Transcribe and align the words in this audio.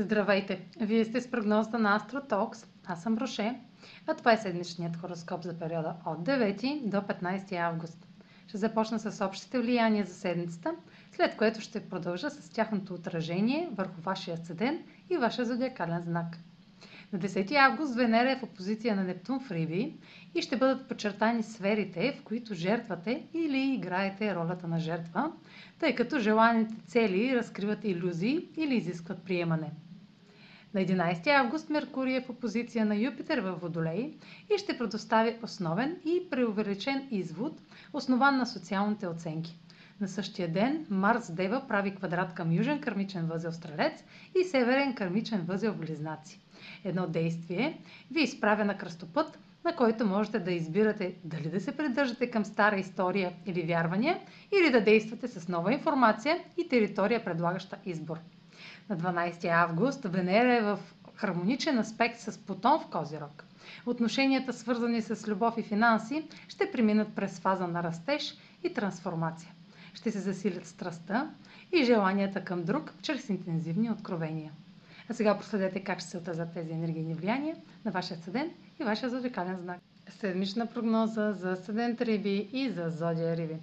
Здравейте! 0.00 0.60
Вие 0.80 1.04
сте 1.04 1.20
с 1.20 1.30
прогнозата 1.30 1.78
на 1.78 2.00
AstroTalks. 2.00 2.66
Аз 2.86 3.02
съм 3.02 3.18
Роше, 3.18 3.60
а 4.06 4.14
това 4.14 4.32
е 4.32 4.36
седмичният 4.36 4.96
хороскоп 4.96 5.42
за 5.42 5.58
периода 5.58 5.94
от 6.06 6.18
9 6.18 6.80
до 6.84 6.96
15 6.96 7.52
август. 7.56 8.06
Ще 8.48 8.58
започна 8.58 8.98
с 8.98 9.24
общите 9.24 9.58
влияния 9.60 10.04
за 10.06 10.14
седмицата, 10.14 10.74
след 11.12 11.36
което 11.36 11.60
ще 11.60 11.88
продължа 11.88 12.30
с 12.30 12.50
тяхното 12.50 12.94
отражение 12.94 13.68
върху 13.72 14.00
вашия 14.00 14.36
седен 14.36 14.78
и 15.10 15.16
вашия 15.16 15.44
зодиакален 15.44 16.02
знак. 16.02 16.36
На 17.12 17.18
10 17.18 17.54
август 17.54 17.94
Венера 17.94 18.30
е 18.32 18.36
в 18.36 18.42
опозиция 18.42 18.96
на 18.96 19.04
Нептун 19.04 19.40
в 19.40 19.50
Риби 19.50 19.94
и 20.34 20.42
ще 20.42 20.56
бъдат 20.56 20.88
подчертани 20.88 21.42
сферите, 21.42 22.12
в 22.12 22.22
които 22.22 22.54
жертвате 22.54 23.26
или 23.34 23.74
играете 23.74 24.34
ролята 24.34 24.68
на 24.68 24.78
жертва, 24.78 25.32
тъй 25.78 25.94
като 25.94 26.18
желаните 26.18 26.74
цели 26.86 27.36
разкриват 27.36 27.84
иллюзии 27.84 28.48
или 28.56 28.74
изискват 28.76 29.22
приемане. 29.22 29.70
На 30.74 30.80
11 30.80 31.26
август 31.26 31.70
Меркурий 31.70 32.16
е 32.16 32.20
в 32.20 32.30
опозиция 32.30 32.86
на 32.86 32.96
Юпитер 32.96 33.38
във 33.38 33.60
Водолей 33.60 34.14
и 34.54 34.58
ще 34.58 34.78
предостави 34.78 35.36
основен 35.42 35.96
и 36.04 36.30
преувеличен 36.30 37.08
извод, 37.10 37.60
основан 37.92 38.36
на 38.36 38.46
социалните 38.46 39.06
оценки. 39.06 39.58
На 40.00 40.08
същия 40.08 40.48
ден 40.52 40.86
Марс 40.90 41.32
Дева 41.32 41.62
прави 41.68 41.94
квадрат 41.94 42.34
към 42.34 42.52
южен 42.52 42.80
кърмичен 42.80 43.26
възел 43.26 43.52
Стрелец 43.52 44.04
и 44.40 44.44
северен 44.44 44.94
кърмичен 44.94 45.40
възел 45.40 45.74
Близнаци. 45.74 46.40
Едно 46.84 47.06
действие 47.06 47.78
ви 48.10 48.22
изправя 48.22 48.64
на 48.64 48.76
кръстопът, 48.76 49.38
на 49.64 49.76
който 49.76 50.06
можете 50.06 50.38
да 50.38 50.52
избирате 50.52 51.14
дали 51.24 51.50
да 51.50 51.60
се 51.60 51.76
придържате 51.76 52.30
към 52.30 52.44
стара 52.44 52.76
история 52.76 53.32
или 53.46 53.62
вярвания, 53.62 54.18
или 54.60 54.70
да 54.70 54.84
действате 54.84 55.28
с 55.28 55.48
нова 55.48 55.72
информация 55.72 56.38
и 56.56 56.68
територия, 56.68 57.24
предлагаща 57.24 57.76
избор. 57.86 58.18
На 58.88 58.96
12 58.96 59.44
август 59.46 60.04
Венера 60.04 60.54
е 60.54 60.62
в 60.62 60.78
хармоничен 61.14 61.78
аспект 61.78 62.20
с 62.20 62.38
Плутон 62.38 62.80
в 62.80 62.86
Козирог. 62.88 63.44
Отношенията, 63.86 64.52
свързани 64.52 65.02
с 65.02 65.28
любов 65.28 65.54
и 65.58 65.62
финанси, 65.62 66.24
ще 66.48 66.70
преминат 66.72 67.14
през 67.14 67.38
фаза 67.40 67.66
на 67.66 67.82
растеж 67.82 68.34
и 68.64 68.72
трансформация. 68.74 69.52
Ще 69.94 70.10
се 70.10 70.18
засилят 70.18 70.66
страстта 70.66 71.30
и 71.72 71.84
желанията 71.84 72.44
към 72.44 72.64
друг 72.64 72.92
чрез 73.02 73.28
интензивни 73.28 73.90
откровения. 73.90 74.52
А 75.08 75.14
сега 75.14 75.38
проследете 75.38 75.80
как 75.80 76.00
ще 76.00 76.08
се 76.08 76.18
отразят 76.18 76.52
тези 76.54 76.72
енергийни 76.72 77.14
влияния 77.14 77.56
на 77.84 77.90
вашия 77.90 78.16
седен 78.18 78.50
и 78.80 78.84
вашия 78.84 79.10
зодиакален 79.10 79.56
знак. 79.56 79.78
Седмична 80.10 80.66
прогноза 80.66 81.32
за 81.32 81.56
седен 81.56 81.96
Риби 82.00 82.48
и 82.52 82.70
за 82.70 82.90
зодия 82.90 83.36
Риби. 83.36 83.56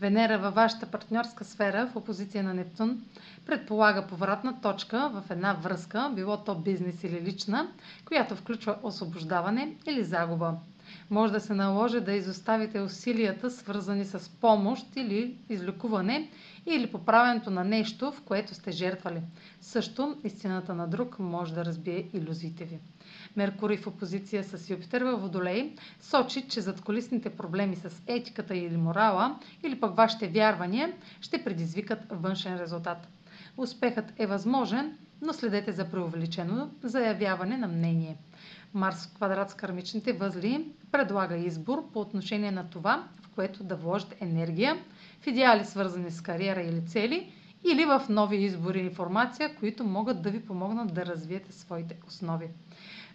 Венера 0.00 0.38
във 0.38 0.54
вашата 0.54 0.86
партньорска 0.86 1.44
сфера 1.44 1.86
в 1.92 1.96
опозиция 1.96 2.44
на 2.44 2.54
Нептун 2.54 3.02
предполага 3.46 4.06
повратна 4.06 4.60
точка 4.60 5.10
в 5.14 5.30
една 5.30 5.52
връзка, 5.52 6.10
било 6.14 6.36
то 6.36 6.54
бизнес 6.54 7.04
или 7.04 7.20
лична, 7.20 7.68
която 8.04 8.36
включва 8.36 8.76
освобождаване 8.82 9.76
или 9.86 10.04
загуба. 10.04 10.54
Може 11.10 11.32
да 11.32 11.40
се 11.40 11.54
наложи 11.54 12.00
да 12.00 12.12
изоставите 12.12 12.80
усилията, 12.80 13.50
свързани 13.50 14.04
с 14.04 14.30
помощ 14.30 14.86
или 14.96 15.38
излекуване, 15.48 16.30
или 16.66 16.86
поправенето 16.86 17.50
на 17.50 17.64
нещо, 17.64 18.12
в 18.12 18.22
което 18.22 18.54
сте 18.54 18.70
жертвали. 18.70 19.20
Също 19.60 20.16
истината 20.24 20.74
на 20.74 20.86
друг 20.88 21.18
може 21.18 21.54
да 21.54 21.64
разбие 21.64 22.08
иллюзиите 22.12 22.64
ви. 22.64 22.78
Меркурий 23.36 23.76
в 23.76 23.86
опозиция 23.86 24.44
с 24.44 24.70
Юпитер 24.70 25.02
във 25.02 25.20
Водолей 25.22 25.74
сочи, 26.00 26.48
че 26.48 26.60
зад 26.60 26.80
колисните 26.80 27.30
проблеми 27.30 27.76
с 27.76 28.02
етиката 28.06 28.56
или 28.56 28.76
морала, 28.76 29.38
или 29.62 29.80
пък 29.80 29.96
вашите 29.96 30.28
вярвания, 30.28 30.92
ще 31.20 31.44
предизвикат 31.44 31.98
външен 32.10 32.56
резултат. 32.56 33.08
Успехът 33.56 34.12
е 34.18 34.26
възможен, 34.26 34.96
но 35.22 35.32
следете 35.32 35.72
за 35.72 35.90
преувеличено 35.90 36.70
заявяване 36.82 37.56
на 37.56 37.68
мнение. 37.68 38.16
Марс 38.74 39.06
в 39.06 39.14
квадрат 39.14 39.50
с 39.50 39.54
кармичните 39.54 40.12
възли 40.12 40.68
предлага 40.92 41.36
избор 41.36 41.92
по 41.92 42.00
отношение 42.00 42.50
на 42.50 42.70
това, 42.70 43.08
в 43.22 43.28
което 43.28 43.64
да 43.64 43.76
вложите 43.76 44.16
енергия, 44.20 44.76
в 45.20 45.26
идеали 45.26 45.64
свързани 45.64 46.10
с 46.10 46.20
кариера 46.20 46.62
или 46.62 46.86
цели, 46.86 47.32
или 47.64 47.84
в 47.84 48.02
нови 48.08 48.36
избори 48.36 48.78
и 48.78 48.86
информация, 48.86 49.56
които 49.56 49.84
могат 49.84 50.22
да 50.22 50.30
ви 50.30 50.46
помогнат 50.46 50.94
да 50.94 51.06
развиете 51.06 51.52
своите 51.52 51.96
основи. 52.08 52.48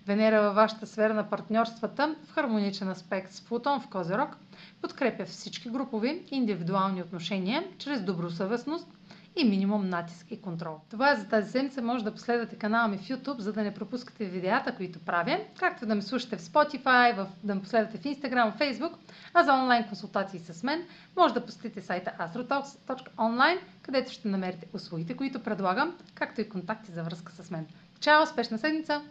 Венера 0.07 0.41
във 0.41 0.55
вашата 0.55 0.87
сфера 0.87 1.13
на 1.13 1.29
партньорствата 1.29 2.15
в 2.25 2.31
хармоничен 2.31 2.89
аспект 2.89 3.31
с 3.31 3.41
Плутон 3.41 3.81
в 3.81 3.87
Козерог 3.87 4.37
подкрепя 4.81 5.25
всички 5.25 5.69
групови 5.69 6.23
и 6.31 6.35
индивидуални 6.35 7.01
отношения 7.01 7.63
чрез 7.77 8.01
добросъвестност, 8.01 8.87
и 9.35 9.43
минимум 9.43 9.89
натиск 9.89 10.31
и 10.31 10.41
контрол. 10.41 10.79
Това 10.89 11.11
е 11.11 11.15
за 11.15 11.27
тази 11.27 11.51
седмица. 11.51 11.81
Може 11.81 12.03
да 12.03 12.13
последвате 12.13 12.55
канала 12.55 12.87
ми 12.87 12.97
в 12.97 13.01
YouTube, 13.01 13.39
за 13.39 13.53
да 13.53 13.63
не 13.63 13.73
пропускате 13.73 14.25
видеята, 14.25 14.75
които 14.75 14.99
правя, 14.99 15.39
както 15.59 15.85
да 15.85 15.95
ме 15.95 16.01
слушате 16.01 16.37
в 16.37 16.41
Spotify, 16.41 17.15
в, 17.15 17.27
да 17.43 17.55
ме 17.55 17.61
последвате 17.61 17.97
в 17.97 18.03
Instagram, 18.03 18.51
в 18.51 18.59
Facebook, 18.59 18.93
а 19.33 19.43
за 19.43 19.53
онлайн 19.53 19.87
консултации 19.87 20.39
с 20.39 20.63
мен 20.63 20.87
може 21.17 21.33
да 21.33 21.45
посетите 21.45 21.81
сайта 21.81 22.13
astrotalks.online, 22.19 23.59
където 23.81 24.11
ще 24.11 24.27
намерите 24.27 24.67
услугите, 24.73 25.17
които 25.17 25.43
предлагам, 25.43 25.97
както 26.15 26.41
и 26.41 26.49
контакти 26.49 26.91
за 26.91 27.03
връзка 27.03 27.31
с 27.31 27.51
мен. 27.51 27.67
Чао! 27.99 28.23
Успешна 28.23 28.57
седмица! 28.57 29.01